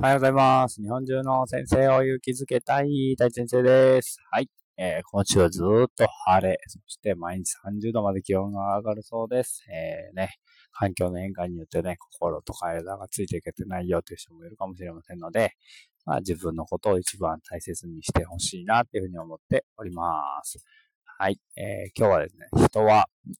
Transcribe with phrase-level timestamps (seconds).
[0.00, 0.80] おはようございます。
[0.80, 4.16] 日本中の先生を勇気づけたい大先生です。
[4.30, 4.48] はい。
[4.78, 9.62] えー今週はずっと晴れ、そして毎日30度まで気温が上がるそうです。
[9.70, 10.30] えーね、
[10.72, 15.52] 環境の変化によってね、心と体がついていけてないよという人もいるかもしれませんので、
[16.06, 20.14] まあ自分のことを一番大切にしてほしいなっていうふうに思っておりま
[20.44, 20.64] す。
[21.18, 21.38] はい。
[21.58, 23.34] えー今日はですね、人は、えー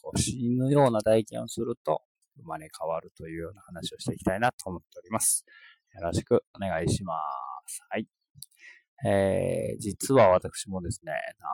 [0.00, 2.02] こう死ぬような体験をすると
[2.36, 5.44] 生まれ変わるというような話をしていきたいなと思っております。
[5.94, 7.14] よろしくお願いしま
[7.66, 7.80] す。
[7.88, 8.06] はい。
[9.04, 11.12] えー、実は私もですね、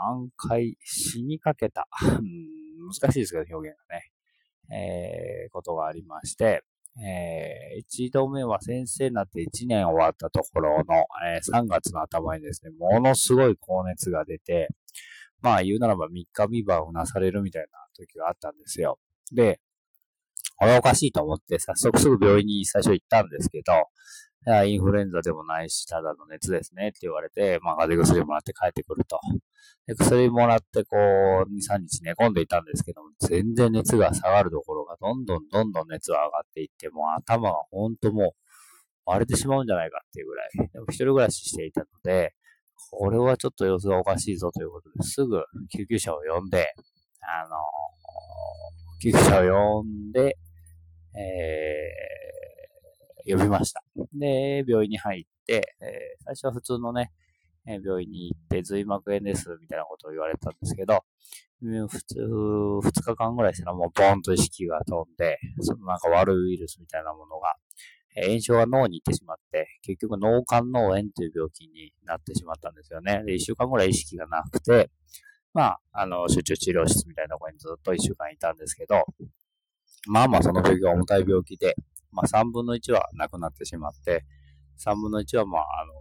[0.09, 1.87] 何回死にかけた、
[3.01, 4.13] 難しいですけど表現がね、
[4.71, 6.63] えー、ことがありまして、
[7.05, 14.69] えー、一度目は先生になって1年終わったところの、えー3月の頭にですね、ものすごい高熱が出て、
[15.41, 18.99] まあ言うならば3日3晩うなされるみたいな時があったんですよ。
[19.33, 19.61] で、
[20.63, 23.73] これおかしいと思って、早速すぐ病院に最初行ったんですけど、
[24.65, 29.19] インフルエンザでもないし、ただの熱ですねって言われて、まあ、風邪薬もらって帰ってくると。
[29.89, 38.31] で、薬もらって、こう、2、3日寝込んでいたんですけども、全然熱が下がるところが、どんどんどんどん熱が上がっていって、もう頭がほんともう、
[39.05, 40.51] 割れてしまうんじゃないかっていうぐらい。
[40.73, 42.35] でも一人暮らししていたので、
[42.93, 45.43] これはちょっと様子がおかしいぞということで、すぐ
[45.77, 46.73] 救急車を呼んで、
[47.21, 47.57] あの
[49.03, 50.37] 救急車を呼んで、
[51.15, 53.83] えー、呼びました。
[54.15, 57.11] で、病院に入って、えー最初は普通のね、
[57.67, 61.05] え病院に行って、髄膜炎です、みたいなことを言われたんですけど、
[61.61, 67.55] 普通、2日間ぐらいしたらもうボンと意識が飛んで、そのなんか悪いウイルスみたいなものが、
[68.17, 73.23] 炎症が脳に行ってしまって、結局脳幹脳炎という病気になってしまったんですよね。
[73.25, 74.91] で、1週間ぐらい意識がなくて、
[75.55, 79.05] まあ、あの、集中治療室みたいなところにずっと1週間いたんですけど、
[80.09, 81.75] まあまあその病気は重たい病気で、
[82.11, 84.25] まあ3分の1は亡くなってしまって、
[84.85, 85.93] 3分の1はまあ、あの、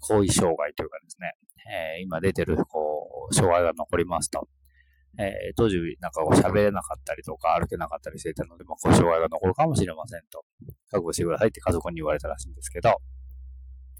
[0.00, 1.32] 後遺障害というかですね、
[1.98, 4.48] えー今出てる、こう、障害が残りますと。
[5.18, 10.44] えー当時、なんかこう喋れなかったりとか歩けなかったりしていたので、まあ、こう障害が残るかもしれませんと。
[10.90, 12.96] 覚悟してくださいって家族に言われたらしいんですけど、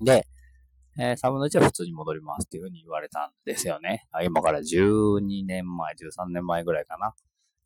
[0.04, 0.26] で、
[0.98, 4.06] えー3分の1は普通に戻りますっていうふうに言われたんですよね。
[4.24, 7.14] 今から12年前、13年前ぐらいかな、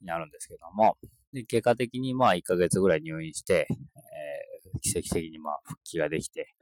[0.00, 0.97] になるんですけども、
[1.32, 4.50] で、結果的にまあ1ヶ月ぐらい入院して、えー
[4.82, 6.54] 奇跡的にまあ復帰ができて、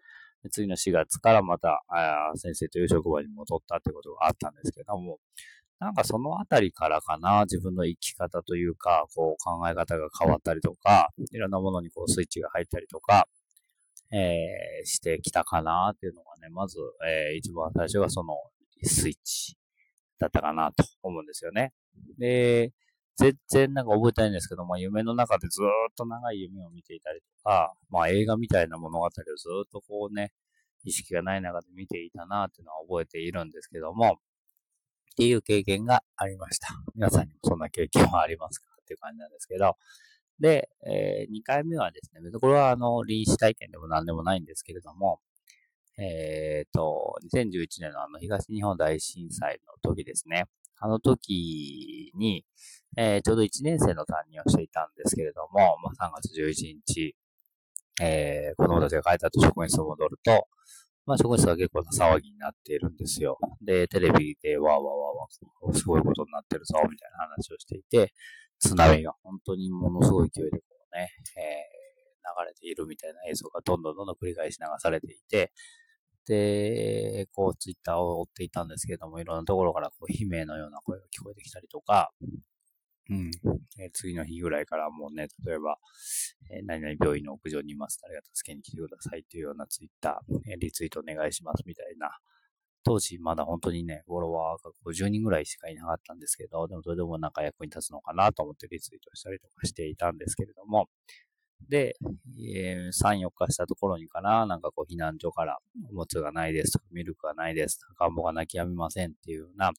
[0.50, 5.18] 次の4月からまた、あ先生という職場に戻ったってことがあったんですけども、
[5.78, 13.28] なんかそのあたりからかな、自分の生き方というか、こう考え方が変わったりとか、いろんなものにこうスイッチが入ったりとか、
[14.10, 18.34] えーしてきたかなっていうのがね、まず、えー一番最初がその
[18.82, 19.56] スイッチ
[20.18, 21.72] だったかなと思うんですよね。
[22.18, 22.72] で、
[23.18, 29.20] 全然なんか覚えてないんですけど、まあ夢の中でずっと長い夢を見ていたりとか、まあ映画みたいな物語をず
[29.66, 30.32] っとこうね、
[30.84, 34.18] 意識がない中で見ていたなっていうのは覚えているんですけども、
[35.12, 36.68] っていう経験がありました。
[36.94, 39.74] 皆さんにもそんな経験はありますかっていう感じなんですけど、
[40.38, 45.18] で、え2回目はですね、これはあの、臨死体験でも何でもないんですけれども、
[45.98, 50.44] えっ、と、2011年のあの、東日本大震災の時ですね。
[50.80, 52.44] あの時に、
[52.96, 57.16] えーちょうど1年生の担任をしていたんですけれども、まあ、3月11日、
[58.00, 60.46] えー子供たちが帰った後職員室に戻ると、
[61.06, 63.38] まあ、職員室が結構な騒ぎになっているんですよ。
[63.62, 68.12] で、テレビでわーわーわーわー、すごいことになってるぞ、みたいな話をしていて、
[68.58, 71.78] 津波が本当にものすごい勢いでこうね、えー
[72.28, 75.52] 流れているみたいな映像がどんどんどんどん繰り返し流されていて、
[76.28, 82.10] で、こうツイッターを追っていたんですけれども、いろんなところからこう悲鳴のような声が聞こえてきたりとか、
[83.10, 83.30] うん、
[83.80, 85.78] え次の日ぐらいからもうね、例えば、
[86.50, 87.98] えー何々病院の屋上にいます。
[88.02, 92.10] 誰が助けに来てくださいというようなツイッター、えーリツイートお願いしますみたいな。
[92.84, 100.88] 当時まだ本当にね、フォロワーが50人ぐらいしかいなかったんですけど、でもそれでもなんか役に立つのかなと思ってリツイートしたりとかしていたんですけれども、
[101.68, 101.96] で、
[102.54, 105.58] えー3、4日したところにかな、なんかこう避難所から
[105.90, 109.72] おむつがないですとか、ミルクがないですとか、赤ん坊が泣き止みませんっていうような、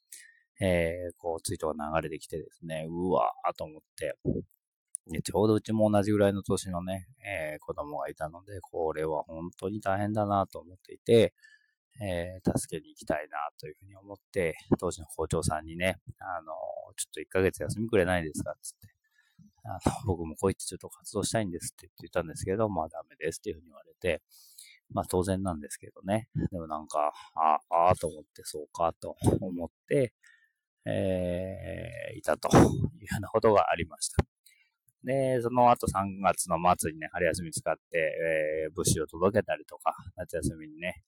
[0.62, 4.16] えーこうツイートが流れてきてですね、うわーと思って、
[5.12, 11.34] でちょうどうちも同じぐらいの年のね、えー子供がいたので、これは本当に大変だなと思っていて、
[12.02, 16.54] えー助けに行きたいなというふうに思って、当時の校長さんにね、あの
[16.96, 18.99] ちょっと1ヶ月休みくれないですかつって、
[19.70, 24.22] あの僕もこう言ってちょっと活動したいんですって言ってたんですけど、まあダメですっていうふうに言われて、
[24.92, 26.30] まあ当然なんですけどね。
[26.52, 30.14] でもなんか、ああ、と思って、そうかと思って、
[30.86, 32.70] えーいたというよ
[33.18, 34.26] うなことがありました。
[35.04, 37.82] で、その後3月の末にね、春休み使って、
[38.66, 41.04] えー、物資を届けたりとか、夏休みにね、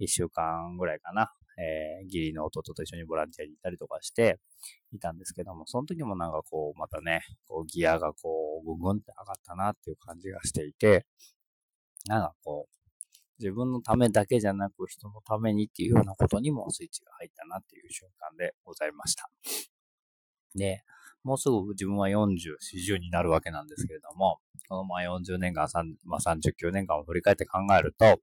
[0.00, 4.38] 1週間ぐらいかな、えー、義理の弟と一緒にボランティアに行ったりとかして
[4.92, 11.04] いたんですけども、その時もなんかこう、またね、こうギアがこう、ぐんぐんって上がったなっていう感じがしていて、
[12.06, 12.78] なんかこう、
[13.40, 19.30] 自分のためだけじゃなく人のためにっていうようなことにもスイッチが入ったなっていう瞬間でございました。
[20.54, 20.82] で、
[21.24, 22.56] もうすぐ自分は40、
[22.94, 24.38] 40になるわけなんですけれども、
[24.68, 25.68] このまあ40年間、
[26.04, 28.20] まあ、39年間を振り返って考えると、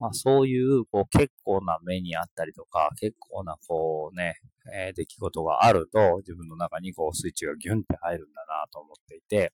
[0.00, 4.40] まあそういう、こう結構な目にあったりとか、結構なこうね、
[4.74, 9.52] えー、出来事があると、自分の中にこうスイッチがギュンって入るんだなと思っていて、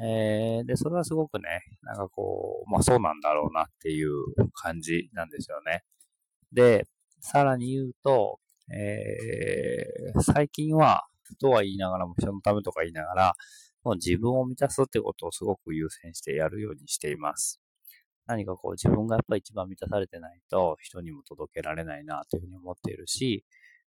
[0.00, 4.10] えー、で、それはすごくね、なんかこう、まあそうなんだろうなっていう
[4.52, 5.84] 感じなんですよね。
[6.52, 6.86] で、
[7.20, 8.38] さらに言うと、
[8.70, 11.06] えー、最近は、
[11.40, 13.34] とは言いながらも人のためとか言いながら、
[13.84, 17.60] もう自分を満たすってことをすごく優先してやるようにしています。
[18.26, 23.44] 何かこう自分がやっぱり一番満たされてないと人にも届けられないなというふうに思っているし、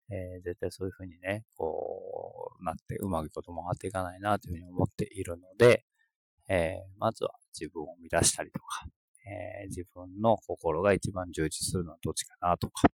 [0.09, 5.83] えー、絶対そういうふうにね、こうなってうまくことも回っていかないなというふうに思っているので、
[6.49, 8.85] えー、まずは自分を満たしたりとか、
[9.25, 12.87] えー、自分の心が一番充実するのはどっちかなとか、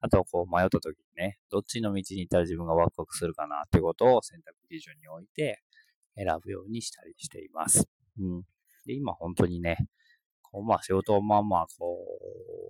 [0.00, 5.62] あとこう迷った時にね、どっちの道に行ったら自分がワクワクするかなってことを選択基準に置いて
[6.16, 7.88] 選ぶようにしたりしています。
[8.20, 8.42] うん。
[8.86, 9.78] で、今本当にね、
[10.60, 11.96] まあ仕事もまあまあこ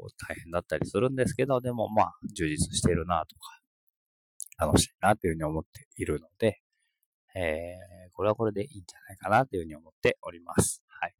[0.06, 6.60] う大変だったりするんですけど、でもまあ充実してるなとか、楽しいなというふうに思っているので、
[7.34, 10.84] えー、これはこれでいいんじゃないかなというふうに思っております。
[10.86, 11.14] はい。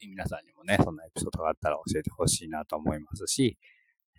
[0.00, 3.56] 皆さんにもね、そんなエピソードがあったら教えてほしいなと思いますし、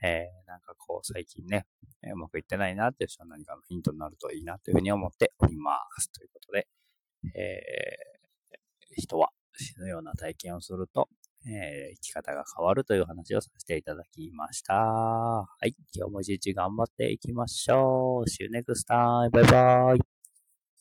[0.04, 1.66] えー、なんかこう最近ね、
[2.12, 6.12] うまくいってないなっていう人は何かのヒントになるといいなというふうに思っております。
[6.12, 6.68] ということで、
[7.36, 11.08] えー、人は死ぬような体験をすると、
[11.48, 14.74] えー、生き方が変わるという話をさせていただきました。
[14.74, 15.76] はい。
[15.94, 18.30] 今日も一日頑張っていきましょう。
[18.30, 19.30] See you next time.
[19.32, 20.21] バイバイ。